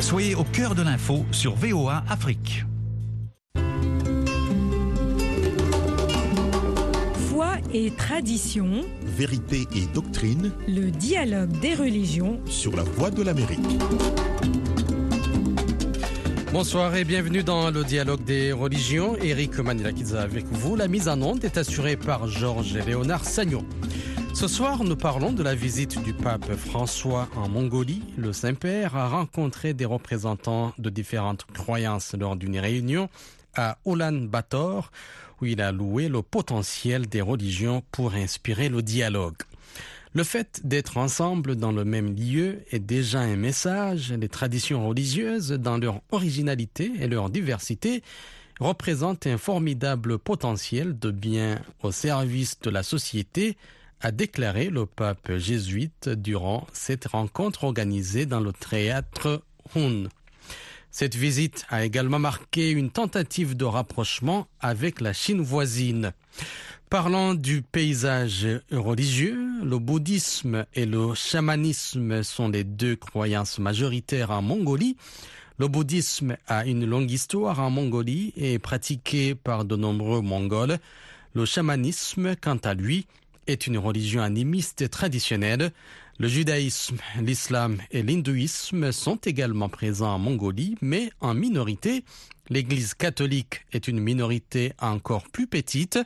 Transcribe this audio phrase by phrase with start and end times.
[0.00, 2.64] Soyez au cœur de l'info sur VOA Afrique.
[7.28, 12.40] Foi et tradition, Vérité et doctrine le dialogue des religions.
[12.46, 13.60] sur la voie de l'Amérique.
[16.52, 19.16] Bonsoir et bienvenue dans le dialogue des religions.
[19.22, 20.76] Eric Manilakidze avec vous.
[20.76, 23.64] La mise en onde est assurée par Georges et Léonard Sagnon.
[24.32, 28.02] Ce soir, nous parlons de la visite du pape François en Mongolie.
[28.16, 33.08] Le Saint-Père a rencontré des représentants de différentes croyances lors d'une réunion
[33.54, 34.90] à Ulaanbaatar
[35.40, 39.36] où il a loué le potentiel des religions pour inspirer le dialogue.
[40.12, 44.12] Le fait d'être ensemble dans le même lieu est déjà un message.
[44.12, 48.02] Les traditions religieuses, dans leur originalité et leur diversité,
[48.58, 53.56] représentent un formidable potentiel de bien au service de la société,
[54.00, 59.42] a déclaré le pape jésuite durant cette rencontre organisée dans le théâtre
[59.74, 60.08] Hun.
[60.90, 66.12] Cette visite a également marqué une tentative de rapprochement avec la Chine voisine.
[66.88, 74.42] Parlant du paysage religieux, le bouddhisme et le chamanisme sont les deux croyances majoritaires en
[74.42, 74.96] Mongolie.
[75.58, 80.78] Le bouddhisme a une longue histoire en Mongolie et est pratiqué par de nombreux Mongols.
[81.34, 83.06] Le chamanisme, quant à lui,
[83.46, 85.72] est une religion animiste traditionnelle.
[86.18, 92.04] Le judaïsme, l'islam et l'hindouisme sont également présents en Mongolie, mais en minorité.
[92.50, 95.98] L'Église catholique est une minorité encore plus petite.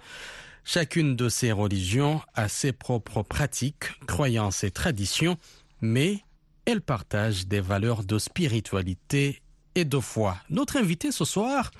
[0.64, 5.36] Chacune de ces religions a ses propres pratiques, croyances et traditions,
[5.80, 6.20] mais
[6.64, 9.42] elles partagent des valeurs de spiritualité
[9.74, 10.36] et de foi.
[10.48, 11.70] Notre invité ce soir,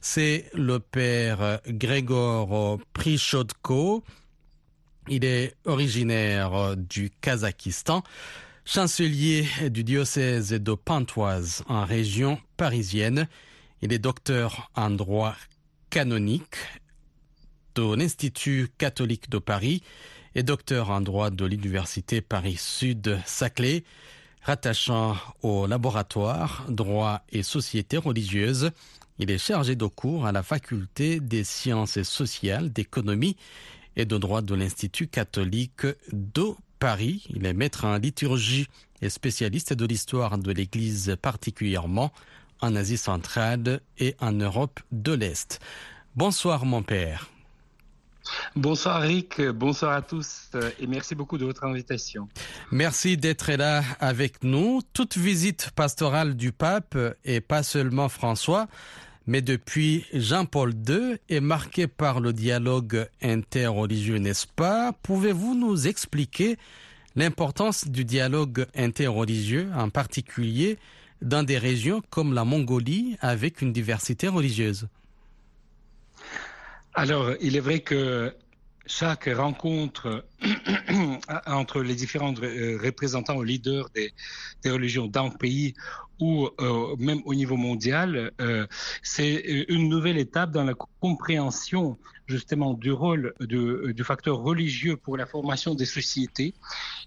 [0.00, 4.02] c'est le père Grégor Prichodko.
[5.10, 8.02] Il est originaire du Kazakhstan,
[8.66, 13.26] chancelier du diocèse de Pontoise en région parisienne.
[13.80, 15.34] Il est docteur en droit
[15.88, 16.56] canonique
[17.74, 19.82] de l'Institut catholique de Paris
[20.34, 23.84] et docteur en droit de l'Université Paris-Sud-Saclay,
[24.42, 28.72] rattachant au laboratoire droit et société religieuse.
[29.18, 33.36] Il est chargé de cours à la faculté des sciences sociales, d'économie
[33.96, 37.24] et de droit de l'Institut catholique de Paris.
[37.30, 38.68] Il est maître en liturgie
[39.02, 42.12] et spécialiste de l'histoire de l'Église particulièrement
[42.60, 45.60] en Asie centrale et en Europe de l'Est.
[46.16, 47.28] Bonsoir mon père.
[48.56, 52.28] Bonsoir Rick, bonsoir à tous euh, et merci beaucoup de votre invitation.
[52.70, 54.80] Merci d'être là avec nous.
[54.92, 58.68] Toute visite pastorale du pape et pas seulement François,
[59.28, 64.94] mais depuis Jean-Paul II est marquée par le dialogue interreligieux, n'est-ce pas?
[65.02, 66.56] Pouvez-vous nous expliquer
[67.14, 70.78] l'importance du dialogue interreligieux, en particulier
[71.20, 74.88] dans des régions comme la Mongolie avec une diversité religieuse?
[76.94, 78.34] Alors, il est vrai que
[78.88, 80.24] chaque rencontre
[81.46, 84.12] entre les différents euh, représentants ou leaders des,
[84.70, 85.74] religions d'un pays
[86.20, 88.66] ou euh, même au niveau mondial, euh,
[89.02, 95.26] c'est une nouvelle étape dans la compréhension justement du rôle du facteur religieux pour la
[95.26, 96.54] formation des sociétés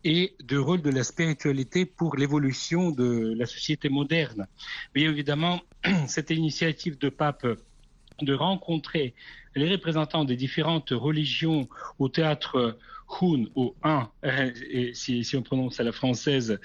[0.03, 4.47] et du rôle de la spiritualité pour l'évolution de la société moderne.
[4.95, 5.59] Bien évidemment,
[6.07, 7.45] cette initiative de pape
[8.21, 9.13] de rencontrer
[9.55, 11.67] les représentants des différentes religions
[11.99, 12.77] au théâtre
[13.19, 14.09] Hun ou Un,
[14.93, 16.59] si, si, on prononce à la française,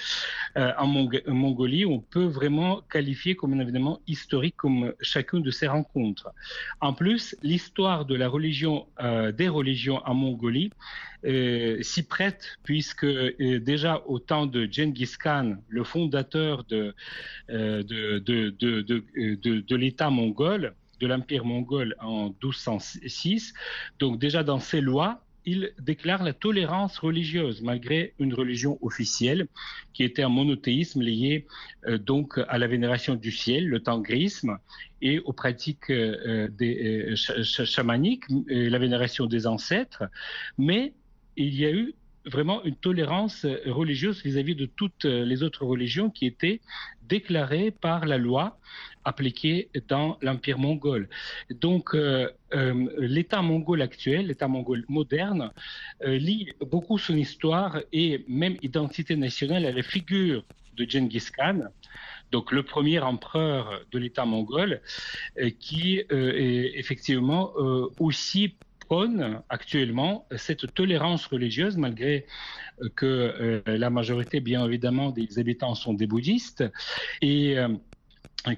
[0.57, 5.43] euh, en, Mong en, Mongolie, on peut vraiment qualifier comme un événement historique comme chacune
[5.43, 6.31] de ces rencontres.
[6.81, 10.71] En plus, l'histoire euh, des religions en Mongolie
[11.25, 16.95] euh, s'y prête puisque euh, déjà au temps de Genghis Khan, le fondateur de
[19.77, 23.55] l'État mongol, de l'Empire mongol en 1206.
[23.99, 29.47] Donc déjà dans ces lois, il déclare la tolérance religieuse malgré une religion officielle
[29.95, 31.47] qui était un monothéisme lié
[31.87, 34.59] euh, donc à la vénération du ciel, le tangrisme
[35.01, 40.03] et aux pratiques euh, euh, ch chamaniques, la vénération des ancêtres.
[40.59, 40.95] Mais
[41.37, 41.95] il y a eu
[42.25, 46.61] vraiment une tolérance religieuse vis-à-vis -vis de toutes les autres religions qui étaient
[47.09, 48.59] déclarées par la loi
[49.07, 51.09] appliquée dans l'Empire mongol.
[51.51, 55.53] Donc, euh, euh, l'État mongol actuel, l'État mongol moderne,
[56.05, 60.45] euh, lie beaucoup son histoire et même identité nationale à la figure
[60.77, 61.61] de Genghis Khan,
[62.33, 64.83] donc le premier empereur de l'État mongol,
[65.59, 66.07] qui est
[66.83, 67.53] effectivement
[67.99, 72.27] aussi prône actuellement cette tolérance religieuse, malgré
[72.95, 76.63] que la majorité, bien évidemment, des habitants sont des bouddhistes.
[77.23, 77.57] Et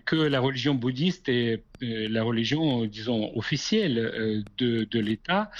[0.05, 5.50] que la religion bouddhiste est la religion, disons, officielle de, de l'État,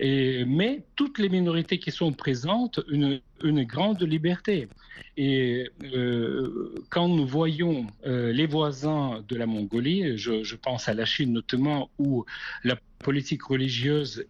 [0.00, 4.68] mais toutes les minorités qui sont présentes, une, une grande liberté.
[5.16, 11.04] Et euh, quand nous voyons euh, les voisins de la Mongolie, je, pense à la
[11.04, 12.24] Chine notamment, où
[12.64, 14.24] la politique religieuse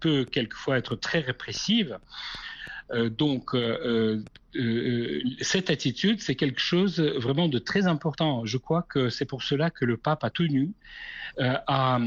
[0.00, 1.98] peut quelquefois être très répressive, euh,
[3.10, 4.22] donc, euh,
[4.56, 8.44] euh, cette attitude, c'est quelque chose vraiment de très important.
[8.44, 10.72] Je crois que c'est pour cela que le pape a tenu
[11.38, 12.00] à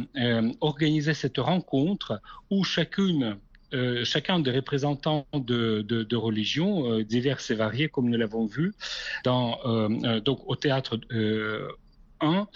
[0.59, 3.37] organiser cette rencontre où chacune
[3.73, 8.73] euh, chacun des représentants de, religions euh, diverses et variées, comme nous l'avons vu,
[9.23, 10.99] dans, euh, donc au théâtre
[12.19, 12.47] 1,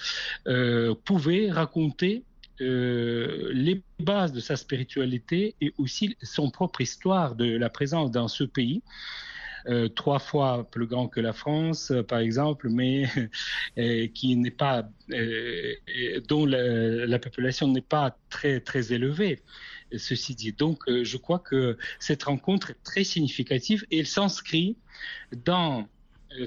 [1.06, 2.24] pouvait raconter
[2.62, 8.28] euh, les bases de sa spiritualité et aussi son propre histoire de la présence dans
[8.28, 8.81] ce pays.
[9.68, 13.06] Euh, trois fois plus grand que la France, par exemple, mais
[13.80, 14.88] euh, qui n'est pas,
[16.28, 19.42] dont la, la population n'est pas très très élevée.
[19.98, 24.78] Ceci dit, donc je crois que cette rencontre est très significative et elle s'inscrit
[25.46, 25.84] dans euh,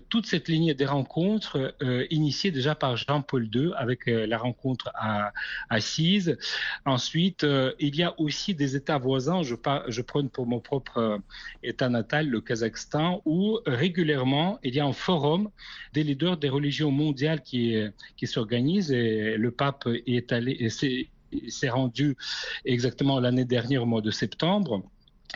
[0.09, 4.91] toute cette lignée des rencontres euh, initiée déjà par Jean-Paul II avec euh, la rencontre
[4.95, 5.33] à
[5.71, 6.37] Assise.
[6.85, 9.55] Ensuite, euh, il y a aussi des États voisins, je,
[9.89, 11.19] je prends pour mon propre euh,
[11.63, 15.51] État natal, le Kazakhstan, où régulièrement il y a un forum
[15.93, 17.77] des leaders des religions mondiales qui,
[18.17, 22.17] qui s'organise et le pape est allé, s'est rendu
[22.65, 24.83] exactement l'année dernière au mois de septembre.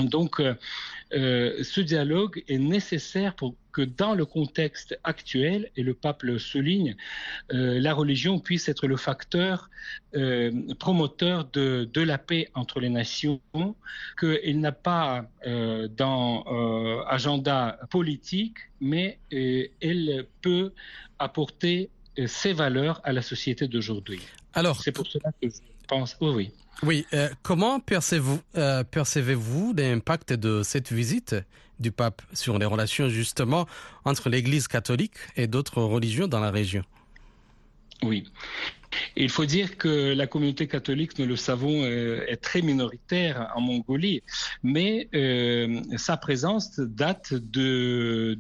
[0.01, 0.55] Donc, euh,
[1.13, 6.97] euh, ce dialogue est nécessaire pour que dans le contexte actuel, et le pape souligne,
[7.53, 9.69] euh, la religion puisse être le facteur
[10.79, 13.41] promoteur de, la paix entre les nations,
[14.21, 15.25] qu'il n'a pas
[15.97, 16.45] dans
[17.09, 20.73] agenda politique, mais elle peut
[21.19, 21.89] apporter
[22.27, 24.21] ses valeurs à la société d'aujourd'hui.
[24.55, 26.51] Alors, c'est pour cela que je pense, oui, oui.
[26.83, 29.37] Oui, euh, comment percevez-vous euh, percevez
[29.77, 31.37] l'impact de cette visite
[31.79, 33.67] du pape sur les relations justement
[34.05, 36.83] entre l'Église catholique et d'autres religions dans la région?
[38.03, 38.25] Oui.
[39.17, 43.61] Il faut dire que la communauté catholique, nous le savons, euh, est très minoritaire en
[43.61, 44.23] Mongolie,
[44.63, 48.37] mais euh, sa présence date de,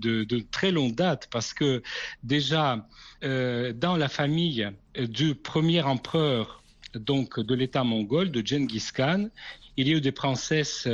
[0.51, 1.83] très longue date parce que
[2.23, 2.87] déjà
[3.25, 6.63] euh, dans la famille du premier empereur
[6.95, 9.29] donc de l'État mongol, de Genghis Khan.
[9.79, 10.87] Il y a eu des princesses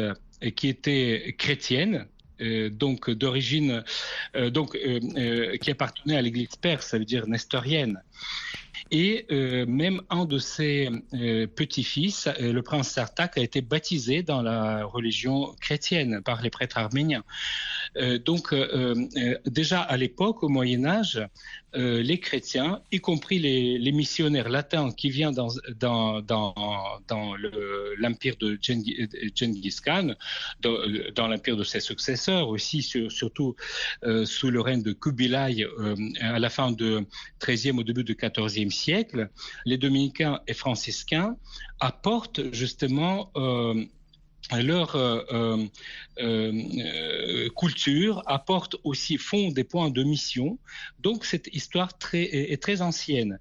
[0.55, 2.07] qui étaient chrétiennes,
[2.71, 3.83] donc d'origine,
[4.53, 4.79] donc
[5.61, 8.01] qui appartenaient à l'Église perse, ça veut dire nestorienne.
[8.91, 14.23] Et euh, même un de ses euh, petits-fils, euh, le prince Sartak, a été baptisé
[14.23, 17.25] dans la religion chrétienne par les prêtres arméniens.
[18.25, 18.55] Donc
[19.47, 21.21] déjà à l'époque, au Moyen Âge,
[21.75, 26.25] les chrétiens, y compris les, missionnaires latins qui viennent dans,
[27.99, 30.15] l'empire de Genghis Khan,
[30.61, 30.79] dans,
[31.15, 33.55] dans l'empire de ses successeurs aussi, sur, surtout
[34.25, 35.67] sous le règne de Kubilai
[36.21, 36.99] à la fin du
[37.45, 39.29] XIIIe au début du XIVe siècle,
[39.65, 41.37] les dominicains et franciscains
[41.81, 43.85] apportent justement euh,
[44.57, 45.67] leur euh, euh,
[46.19, 50.59] euh, culture apporte aussi font des points de mission.
[51.01, 53.39] Donc cette histoire très, est très ancienne.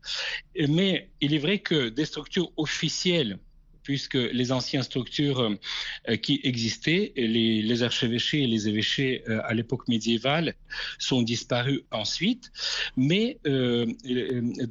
[0.68, 3.40] Mais il est vrai que des structures officielles
[3.88, 9.88] puisque les anciennes structures euh, qui existaient, les, archevêchés et les évêchés euh, à l'époque
[9.88, 10.56] médiévale,
[11.00, 12.52] sont disparus ensuite.
[12.98, 13.86] Mais euh,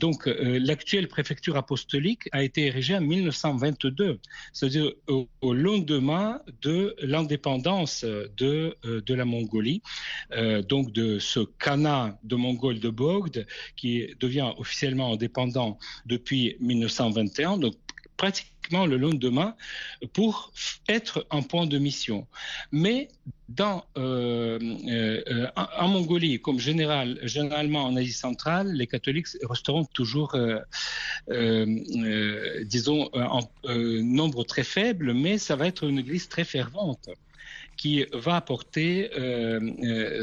[0.05, 4.19] donc l'actuelle préfecture apostolique a été érigée en 1922,
[4.53, 9.81] c'est-à-dire au, au, lendemain de l'indépendance de, de la Mongolie,
[10.69, 13.47] donc de ce Khanat de Mongol de Bogd,
[13.77, 17.57] qui devient officiellement indépendant depuis 1921.
[17.57, 17.75] Donc
[18.17, 19.55] pratiquement le lendemain
[20.13, 20.53] pour
[20.89, 22.27] être un point de mission.
[22.73, 23.09] Mais
[23.49, 24.59] dans, euh,
[24.89, 30.59] euh, en Mongolie, comme général, généralement en Asie centrale, les catholiques resteront toujours, euh,
[31.31, 37.09] euh disons, en nombre très faible, mais ça va être une église très fervente
[37.76, 39.11] qui va apporter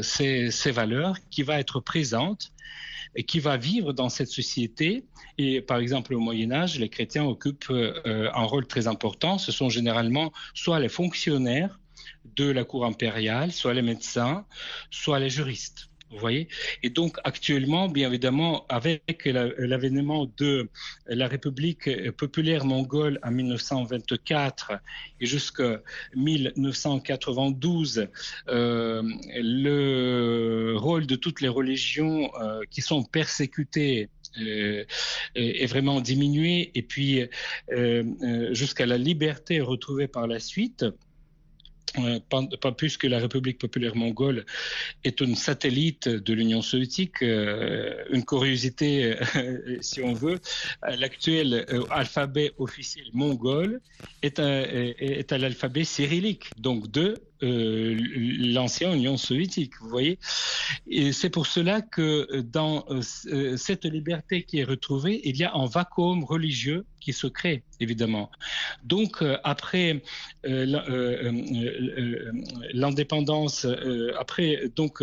[0.02, 2.52] ces, ces valeurs, qui va être présente
[3.16, 5.04] et qui va vivre dans cette société.
[5.38, 9.38] Et par exemple, au Moyen Âge, les chrétiens occupent euh, un rôle très important.
[9.38, 11.78] Ce sont généralement soit les fonctionnaires
[12.36, 14.44] de la cour impériale, soit les médecins,
[14.90, 15.88] soit les juristes.
[16.14, 16.46] Vous voyez
[16.84, 20.68] Et donc actuellement, bien évidemment, avec l'avènement de
[21.06, 24.72] la République populaire mongole en 1924
[25.20, 25.82] et jusqu'à
[26.14, 28.06] 1992,
[28.48, 29.02] euh,
[29.34, 34.08] le rôle de toutes les religions euh, qui sont persécutées
[34.40, 34.84] euh,
[35.34, 37.28] est vraiment diminué et puis
[38.52, 40.84] jusqu'à la liberté retrouvée par la suite.
[41.98, 42.18] Euh,
[42.60, 44.44] pas, plus que la République populaire mongole
[45.04, 47.22] est une satellite de l'Union soviétique.
[47.22, 50.40] Euh, une curiosité, euh, si on veut,
[50.82, 53.80] l'actuel alphabet officiel mongol
[54.22, 57.98] est, est à l'alphabet cyrillique, donc de euh,
[58.52, 60.18] l'ancienne Union soviétique, vous voyez.
[60.86, 65.52] Et c'est pour cela que dans euh, cette liberté qui est retrouvée, il y a
[65.52, 68.30] un vacuum religieux qui se crée, évidemment.
[68.82, 70.02] Donc, euh, après
[72.72, 73.66] l'indépendance,
[74.18, 75.02] après donc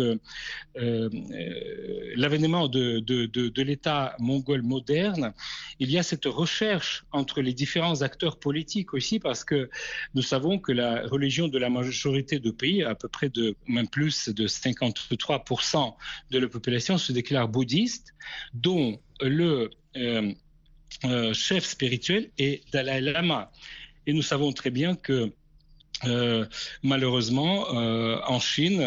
[2.16, 5.32] l'avènement de, de l'État mongol moderne,
[5.78, 9.70] il y a cette recherche entre les différents acteurs politiques aussi, parce que
[10.14, 13.88] nous savons que la religion de la majorité de pays, à peu près de même
[13.88, 15.94] plus de 53%
[16.30, 18.14] de la population se déclare bouddhiste,
[18.54, 20.32] dont le euh,
[21.04, 23.50] euh, chef spirituel est Dalai Lama.
[24.06, 25.32] Et nous savons très bien que
[26.04, 26.46] euh,
[26.82, 28.82] malheureusement, en Chine,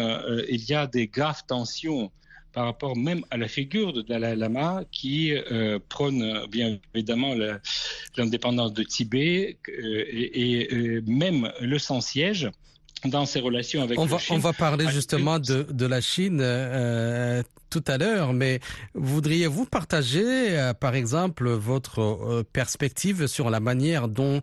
[0.48, 2.12] il y a des graves tensions
[2.52, 5.32] par rapport même à la figure de Dalai Lama qui
[5.88, 7.34] prône bien évidemment
[8.16, 12.50] l'indépendance de Tibet et, et, même le sans-siège
[13.04, 14.36] dans ses relations avec on va, Chine.
[14.36, 18.60] On va parler justement de, de la Chine euh, tout à l'heure, mais
[18.94, 20.24] voudriez-vous partager,
[20.58, 24.40] euh, par exemple, votre euh, perspective sur la manière dont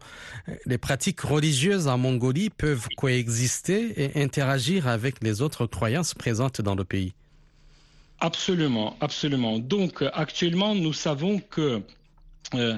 [0.65, 6.75] les pratiques religieuses en Mongolie peuvent coexister et interagir avec les autres croyances présentes dans
[6.75, 7.13] le pays?
[8.19, 9.59] Absolument, absolument.
[9.59, 11.79] Donc, actuellement, nous savons que euh,
[12.55, 12.77] euh,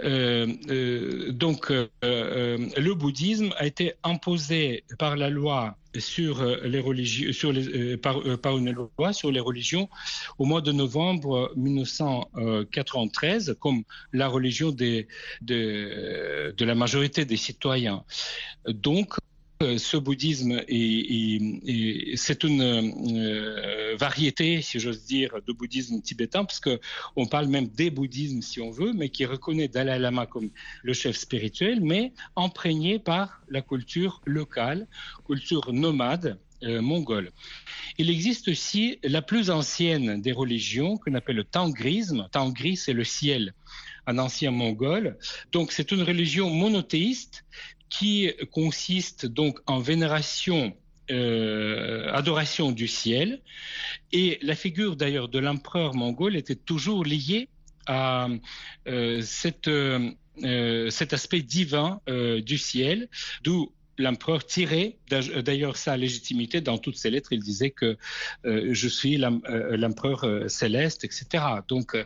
[0.00, 7.96] donc, euh, le bouddhisme a été imposé par la loi sur les religions, sur les,
[7.96, 9.88] par, par, une loi sur les religions
[10.38, 15.08] au mois de novembre 1993 comme la religion des,
[15.40, 18.04] de, la majorité des citoyens.
[18.68, 19.27] Donc, euh,
[19.60, 26.80] ce bouddhisme est, c'est une euh, variété, si j'ose dire, de bouddhisme tibétain, parce que
[27.16, 30.50] on parle même des bouddhismes, si on veut, mais qui reconnaît Dalai Lama comme
[30.82, 34.86] le chef spirituel, mais imprégné par la culture locale,
[35.26, 37.30] culture nomade, euh, mongole.
[37.98, 42.28] Il existe aussi la plus ancienne des religions qu'on appelle le tangrisme.
[42.32, 43.54] Tangri, c'est le ciel,
[44.06, 45.16] un ancien mongol.
[45.52, 47.44] Donc c'est une religion monothéiste
[47.88, 50.74] qui consiste donc en vénération
[51.10, 53.40] euh, adoration du ciel.
[54.12, 57.48] Et la figure d'ailleurs de l'empereur mongol était toujours liée
[57.86, 58.28] à
[58.86, 60.10] euh, cette, euh,
[60.90, 63.08] cet aspect divin du ciel,
[63.42, 67.32] d'où l'empereur tirait d'ailleurs sa légitimité dans toutes ses lettres.
[67.32, 67.96] Il disait que
[68.46, 71.44] euh, je suis euh, l'empereur euh, céleste, etc.
[71.66, 71.96] Donc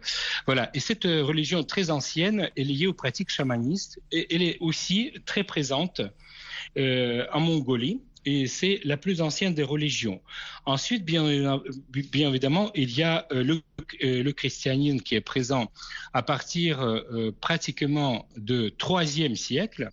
[0.46, 0.70] voilà.
[0.74, 5.44] Et cette religion très ancienne est liée aux pratiques chamanistes et elle est aussi très
[5.44, 6.00] présente
[6.76, 10.22] en Mongolie et c'est la plus ancienne des religions.
[10.64, 11.28] Ensuite, bien,
[12.14, 13.60] évidemment, il y a le,
[14.00, 15.70] le, christianisme qui est présent
[16.14, 17.04] à partir
[17.40, 19.90] pratiquement de troisième siècle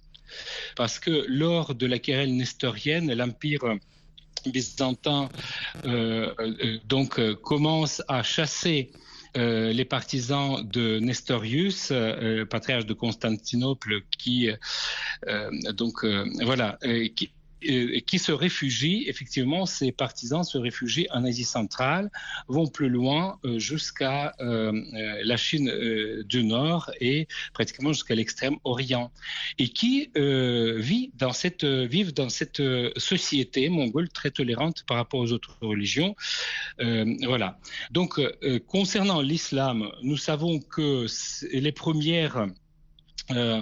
[0.75, 3.77] parce que lors de la querelle nestorienne, l'Empire
[4.45, 5.29] byzantin
[5.85, 8.91] euh, euh, donc euh, commence à chasser
[9.35, 11.93] les partisans de Nestorius,
[12.49, 14.49] patriarche de Constantinople, qui
[15.75, 16.03] donc
[16.41, 16.79] voilà,
[17.15, 17.29] qui,
[17.61, 22.09] qui se réfugient, effectivement, ces partisans se réfugient en Asie centrale,
[22.47, 25.71] vont plus loin euh, jusqu'à euh, euh, la Chine
[26.23, 29.11] du Nord et pratiquement jusqu'à l'extrême Orient,
[29.57, 32.61] et qui vit dans cette, vivent dans cette
[32.97, 36.15] société mongole très tolérante par rapport aux autres religions.
[36.77, 37.59] voilà.
[37.91, 38.19] Donc,
[38.67, 41.05] concernant l'islam, nous savons que
[41.51, 42.47] les premières
[43.31, 43.61] euh, euh,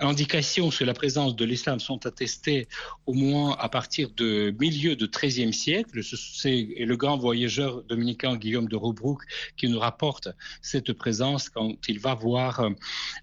[0.00, 2.68] indications sur la présence de l'islam sont attestées
[3.06, 6.00] au moins à partir de milieu du XIIIe siècle.
[6.02, 9.22] C'est le grand voyageur dominicain Guillaume de Robrouck
[9.56, 10.28] qui nous rapporte
[10.62, 12.70] cette présence quand il va voir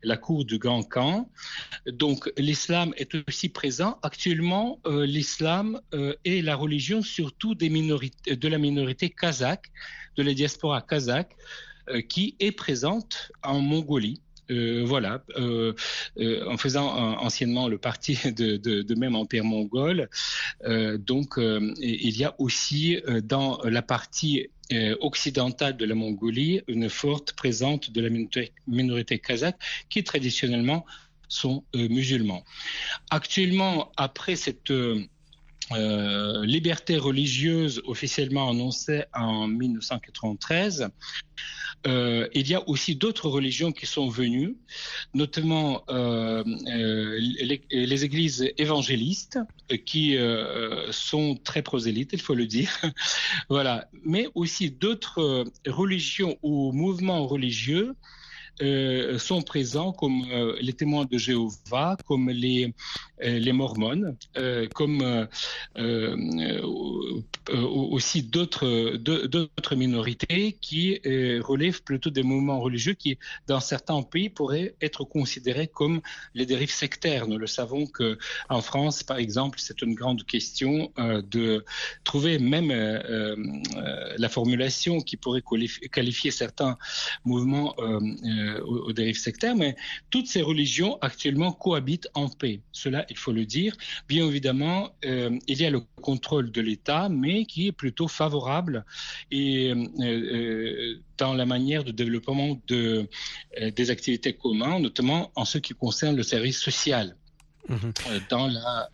[0.04, 1.30] la cour du Grand Khan.
[1.88, 3.98] Donc l'islam est aussi présent.
[4.04, 9.72] Actuellement, l'islam est la religion surtout de la minorité kazakh,
[10.16, 11.36] de la diaspora kazakh.
[11.90, 16.88] Euh, qui est présente en Mongolie voilà, en faisant
[17.20, 20.10] anciennement le parti de, même empire mongol.
[21.00, 24.48] donc, il y a aussi dans la partie
[25.00, 28.10] occidentale de la Mongolie une forte présence de la
[28.68, 29.58] minorité, kazakh
[29.90, 30.86] qui traditionnellement
[31.28, 32.44] sont musulmans.
[33.10, 35.04] Actuellement, après cette euh,
[35.72, 40.90] liberté religieuse officiellement annoncée en 1993,
[41.88, 44.58] euh, il y a aussi d'autres religions qui sont venues,
[45.14, 46.44] notamment euh,
[47.70, 49.40] les, églises évangélistes,
[49.86, 50.18] qui
[50.92, 52.70] sont très prosélytes, il faut le dire.
[53.50, 53.88] voilà.
[54.04, 57.96] Mais aussi d'autres religions ou mouvements religieux
[58.62, 62.74] euh, sont présents comme euh, les témoins de Jéhovah, comme les,
[63.24, 64.16] euh, les mormones,
[64.74, 65.28] comme
[67.50, 71.00] aussi d'autres minorités qui
[71.42, 76.02] relèvent plutôt des mouvements religieux qui, dans certains pays, pourraient être considérés comme
[76.34, 77.28] les dérives sectaires.
[77.28, 78.18] Nous le savons que
[78.50, 81.64] en France, par exemple, c'est une grande question de
[82.04, 82.72] trouver même
[84.18, 85.44] la formulation qui pourrait
[85.92, 86.78] qualifier certains
[87.24, 88.00] mouvements euh,
[88.66, 89.76] aux, dérives sectaires, mais
[90.10, 92.62] toutes ces religions actuellement cohabitent en paix.
[92.72, 93.76] Cela, il faut le dire.
[94.08, 98.86] Bien évidemment, euh, il y a le contrôle de l'État, mais qui est plutôt favorable
[99.32, 103.08] et euh, dans la manière de développement de,
[103.76, 107.16] des activités communes, notamment en ce qui concerne le service social.
[107.68, 107.94] Mhm.
[108.30, 108.90] dans la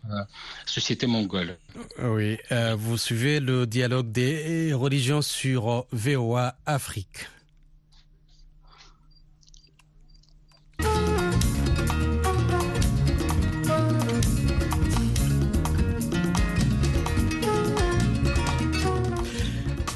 [0.64, 1.58] société mongole.
[2.02, 2.38] Oui,
[2.78, 7.26] vous suivez le dialogue des religions sur VOA Afrique.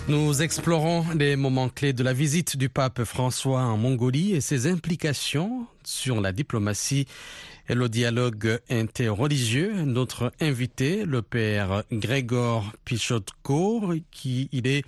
[0.08, 4.68] Nous explorons les moments clés de la visite du pape François en Mongolie et ses
[4.68, 7.06] implications sur la diplomatie
[7.68, 9.72] et le dialogue interreligieux.
[9.82, 14.84] Notre invité, le père Grégor Pichotko, qui il est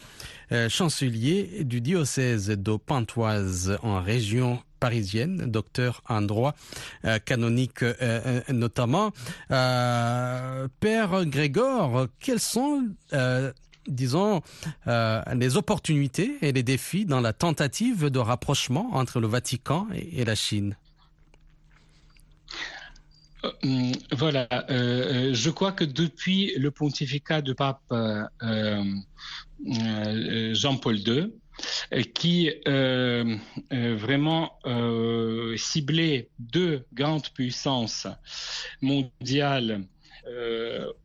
[0.53, 6.55] euh, chancelier du diocèse de Pantoise en région parisienne, docteur en droit
[7.05, 9.11] euh, canonique euh, notamment.
[9.49, 12.85] père Grégor, quels sont
[13.89, 14.43] disons,
[14.87, 20.25] euh, les opportunités et les défis dans la tentative de rapprochement entre le Vatican et,
[20.25, 20.77] la Chine.
[23.45, 27.81] Euh, hum, voilà, euh, je crois que depuis le pontificat du pape
[29.65, 31.33] Jean-Paul II,
[32.15, 32.51] qui
[33.71, 34.59] vraiment
[35.57, 38.07] ciblait deux grandes puissances
[38.83, 39.85] mondiales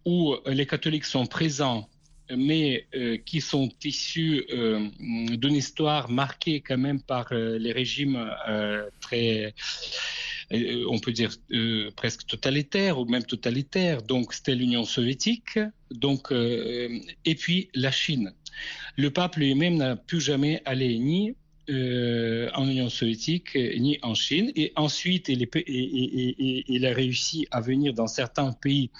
[0.06, 1.88] où les catholiques sont présents
[2.38, 8.30] mais euh, qui sont issus euh, d'une histoire marquée quand même par euh, les régimes
[9.02, 9.54] très,
[10.52, 11.32] on peut dire
[11.96, 14.02] presque totalitaires ou même totalitaires.
[14.02, 15.60] Donc c'était l'Union soviétique,
[15.92, 18.34] donc et puis la Chine.
[18.98, 21.36] Le pape lui-même n'a pu jamais aller ni
[21.70, 24.52] en Union soviétique ni en Chine.
[24.56, 28.92] Et ensuite, il, a réussi à venir dans certains pays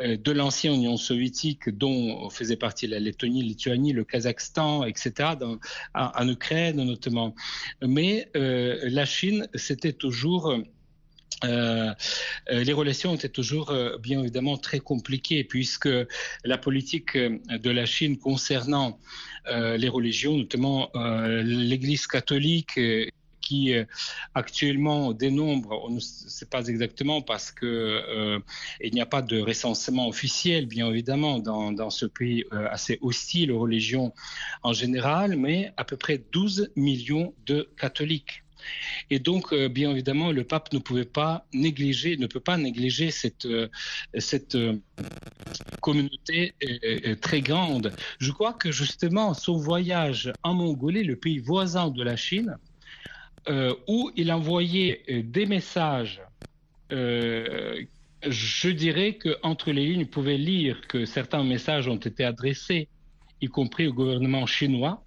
[0.00, 5.30] euh, de l'ancienne Union soviétique, dont faisait partie la Lettonie, Lituanie, le Kazakhstan, etc.,
[5.94, 7.34] en, Ukraine notamment.
[7.82, 10.54] Mais euh, la Chine, c'était toujours...
[11.44, 11.92] Euh,
[12.50, 15.88] les relations étaient toujours bien évidemment très compliquées puisque
[16.44, 18.98] la politique de la Chine concernant
[19.46, 22.78] les religions, notamment l'Église catholique
[23.42, 23.84] qui euh,
[24.34, 28.38] actuellement dénombre, on ne sait pas exactement parce que euh,
[28.80, 32.98] il n'y a pas de recensement officiel, bien évidemment, dans, dans ce pays euh, assez
[33.02, 34.14] hostile aux religions
[34.62, 38.41] en général, mais à peu près 12 millions de catholiques.
[39.10, 43.48] Et donc, bien évidemment, le pape ne pouvait pas négliger, ne peut pas négliger cette,
[44.18, 44.56] cette
[45.80, 46.54] communauté
[47.20, 47.92] très grande.
[48.18, 52.56] Je crois que justement, son voyage en Mongolie, le pays voisin de la Chine,
[53.48, 56.22] euh, où il envoyait euh, des messages.
[56.92, 57.82] Euh,
[58.24, 62.88] je dirais qu'entre les lignes, il pouvait lire que certains messages ont été adressés,
[63.40, 65.02] y compris au gouvernement chinois,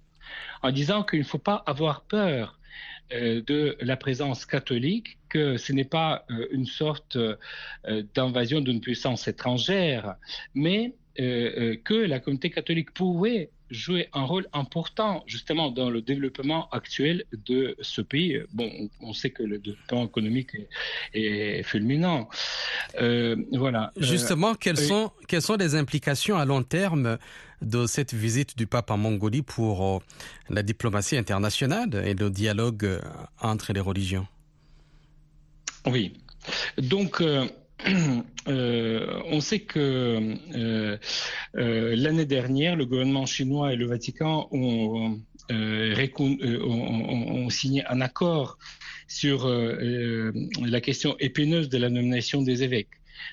[0.62, 2.58] en disant qu'il ne faut pas avoir peur
[3.10, 7.18] de la présence catholique, que ce n'est pas une sorte
[8.14, 10.16] d'invasion d'une puissance étrangère,
[10.54, 17.24] mais que la communauté catholique pouvait jouer un rôle important justement dans le développement actuel
[17.32, 18.40] de ce pays.
[18.52, 20.50] Bon, on sait que le développement économique
[21.14, 22.28] est, fulminant.
[23.00, 23.92] Euh, voilà.
[23.96, 27.18] Euh, justement, quelles, sont, quelles sont les implications à long terme
[27.62, 29.98] de cette visite du pape en Mongolie pour euh,
[30.50, 33.00] la diplomatie internationale et le dialogue
[33.40, 34.26] entre les religions?
[35.86, 36.12] Oui.
[36.78, 37.46] Donc, euh,
[38.48, 40.96] euh, on sait que euh,
[41.54, 45.20] l'année dernière, le gouvernement chinois et le Vatican ont,
[47.50, 48.58] signé un accord
[49.08, 52.88] sur la question épineuse de la nomination des évêques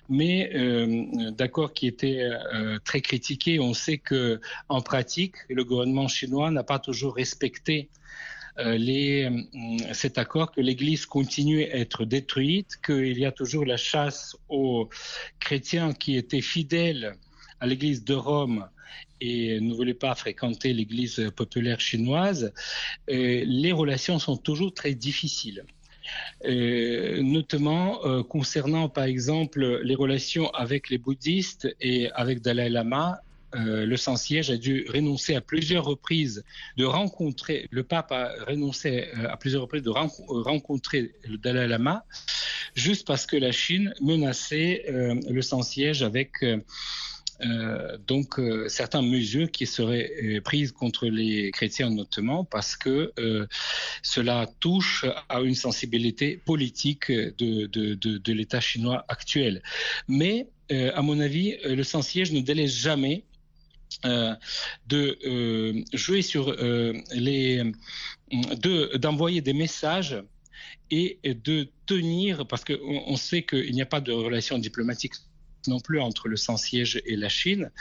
[0.10, 2.28] mais euh, d'accord qui était
[2.84, 3.60] très critiqué.
[3.60, 8.03] On sait que en pratique, le gouvernement chinois n'a pas toujours respecté euh,
[8.58, 13.78] les, euh, cet accord que l'Église continue à être détruite, qu'il y a toujours la
[13.78, 14.90] chasse aux
[15.40, 17.16] chrétiens qui étaient fidèles
[17.60, 18.68] à l'Église de Rome
[19.22, 22.54] et ne voulaient pas fréquenter l'Église populaire chinoise,
[23.10, 25.64] euh, les relations sont toujours très difficiles.
[26.46, 33.22] notamment concernant par exemple les relations avec les bouddhistes et avec Dalai Lama
[33.56, 36.44] euh, le Saint-Siège a dû renoncer à plusieurs reprises
[36.78, 41.68] de rencontrer, le pape a renoncé euh, à plusieurs reprises de euh, rencontrer le Dalai
[41.68, 42.06] Lama,
[42.76, 46.44] juste parce que la Chine menaçait le Saint-Siège avec
[48.08, 53.14] donc certaines mesures qui seraient prises contre les chrétiens notamment parce que
[54.02, 59.62] cela touche à une sensibilité politique de, de l'État chinois actuel.
[60.08, 63.24] Mais à mon avis, le Saint-Siège ne délaisse jamais
[64.06, 64.34] euh,
[64.88, 67.64] de euh, jouer sur euh, les,
[69.00, 70.22] d'envoyer des messages
[70.92, 75.14] et de tenir, parce qu'on on sait qu'il n'y a pas de relation diplomatique
[75.68, 77.72] non plus entre le sans-siège et la Chine,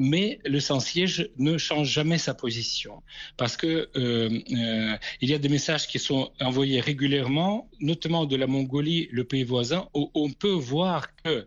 [0.00, 3.00] mais le sans-siège ne change jamais sa position.
[3.36, 9.08] Parce que il y a des messages qui sont envoyés régulièrement, notamment de la Mongolie,
[9.12, 11.46] le pays voisin, où on peut voir que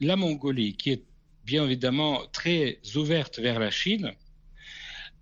[0.00, 1.04] la Mongolie, qui est
[1.48, 4.12] bien évidemment très ouverte vers la Chine.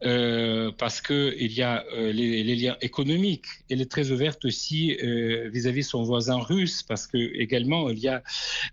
[0.05, 3.47] Euh, parce qu'il y a euh, les, liens économiques.
[3.71, 8.09] Elle est très ouverte aussi euh, vis-à-vis son voisin russe, parce que également il y
[8.09, 8.23] a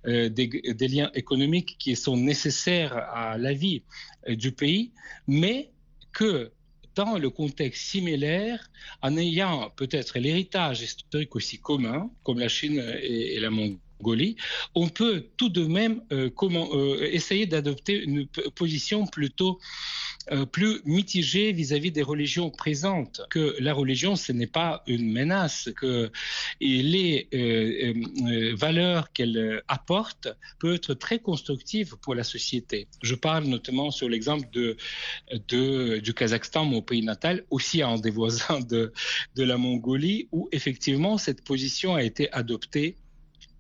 [0.06, 0.48] des,
[0.82, 3.84] des, liens économiques qui sont nécessaires à la vie
[4.28, 4.92] du pays,
[5.28, 5.72] mais
[6.12, 6.52] que
[6.96, 8.70] dans le contexte similaire,
[9.02, 13.80] en ayant peut-être l'héritage historique aussi commun, comme la Chine et la Mongolie,
[14.76, 19.60] on peut tout de même euh, euh, essayer d'adopter une position plutôt
[20.32, 25.70] euh, plus mitigée vis-à-vis des religions présentes, que la religion, ce n'est pas une menace,
[25.76, 26.12] que
[26.62, 27.28] les
[28.58, 32.88] valeurs qu'elle apporte peuvent être très constructives pour la société.
[33.02, 34.48] Je parle notamment sur l'exemple
[35.50, 38.92] du Kazakhstan, mon pays natal, aussi un des voisins de
[39.36, 42.96] la Mongolie, où effectivement cette position a été adoptée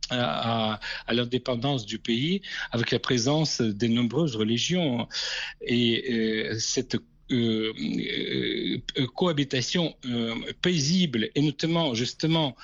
[0.10, 0.80] à,
[1.12, 5.08] l'indépendance du pays avec la présence des nombreuses religions.
[5.62, 6.96] Et euh, cette
[7.32, 7.74] euh,
[8.98, 9.96] euh, cohabitation
[10.62, 12.56] paisible et notamment justement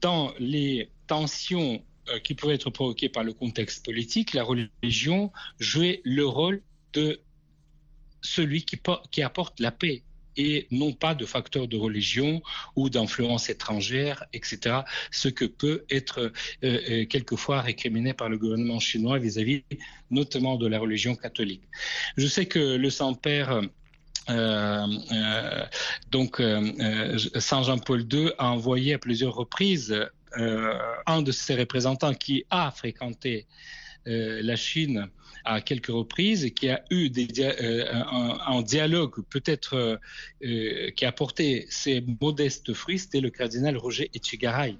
[0.00, 1.82] dans les tensions
[2.24, 6.62] qui pourraient être provoquées par le contexte politique, la religion jouait le rôle
[6.94, 7.20] de
[8.22, 8.78] celui qui,
[9.10, 10.02] qui apporte la paix
[10.38, 12.40] et non pas de facteurs de religion
[12.76, 14.80] ou d'influence étrangère, etc.
[15.10, 16.30] Ce que peut être euh,
[16.64, 19.64] euh, quelquefois récriminé par le gouvernement chinois vis-à-vis
[20.10, 21.64] notamment de la religion catholique.
[22.16, 23.60] Je sais que le Saint-Père
[24.30, 25.66] euh,
[26.10, 26.42] donc
[27.38, 29.94] Saint Jean-Paul II a envoyé à plusieurs reprises
[30.36, 33.46] un de ses représentants qui a fréquenté
[34.08, 35.10] la Chine
[35.48, 38.02] à quelques reprises qui a eu euh,
[38.46, 39.96] un, dialogue peut-être euh,
[40.44, 44.76] euh, qui a porté ses modestes fruits, c'était le cardinal Roger Etchegaray,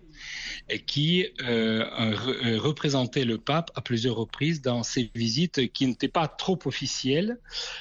[0.87, 7.39] qui représentait le pape à plusieurs reprises dans ses visites qui n'étaient pas trop officielles,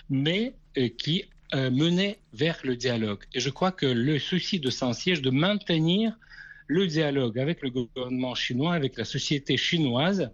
[0.10, 0.54] mais
[0.98, 3.24] qui menaient vers le dialogue.
[3.34, 6.18] Et je crois que le souci de Saint-Siège de maintenir
[6.68, 10.32] le dialogue avec le gouvernement chinois, avec la société chinoise,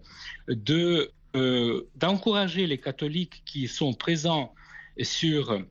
[0.47, 4.53] de euh, d'encourager les catholiques qui sont présents
[5.01, 5.61] sur euh,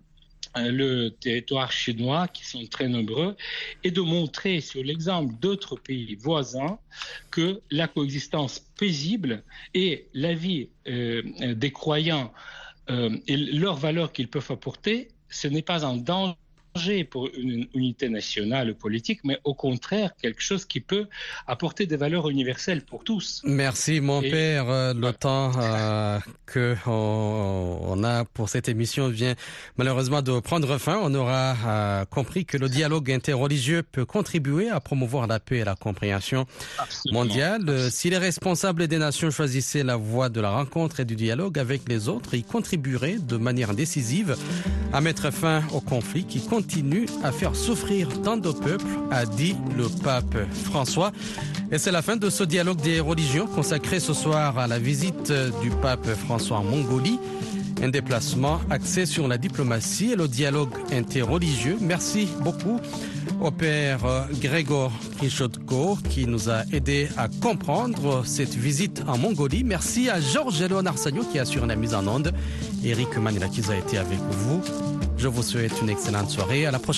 [0.57, 3.37] le territoire chinois, qui sont très nombreux,
[3.85, 6.81] et de montrer sur l'exemple d'autres pays voisins
[7.31, 11.23] que la coexistence paisible et la vie euh,
[11.55, 12.33] des croyants
[12.89, 16.35] et leurs valeurs qu'ils peuvent apporter, ce n'est pas un danger
[17.11, 21.07] pour une unité nationale politique, mais au contraire quelque chose qui peut
[21.47, 23.43] apporter des valeurs universelles pour tous.
[23.45, 24.69] Merci mon père.
[24.69, 29.35] Euh, le temps euh, que on, a pour cette émission vient
[29.77, 30.99] malheureusement de prendre fin.
[31.03, 35.65] On aura euh, compris que le dialogue interreligieux peut contribuer à promouvoir la paix et
[35.65, 36.47] la compréhension
[37.11, 37.91] mondiale.
[37.91, 41.89] Si les responsables des nations choisissaient la voie de la rencontre et du dialogue avec
[41.89, 44.37] les autres, ils contribueraient de manière décisive
[44.93, 49.27] à mettre fin au conflit qui continue continue à faire souffrir tant de peuples, a
[49.27, 51.11] dit le pape François.
[51.73, 55.33] Et c'est la fin de ce dialogue des religions consacré ce soir à la visite
[55.61, 57.19] du pape François en Mongolie.
[57.83, 61.79] Un déplacement axé sur la diplomatie et le dialogue interreligieux.
[61.81, 62.79] Merci beaucoup
[63.41, 69.65] au père Grégor Kichotko qui nous a aidé à comprendre cette visite en Mongolie.
[69.65, 72.33] Merci à Georges Léonard Sagno qui assure la mise en onde.
[72.85, 74.92] Eric Manila qui a été avec vous.
[75.17, 76.67] Je vous souhaite une excellente soirée.
[76.67, 76.91] À la prochaine.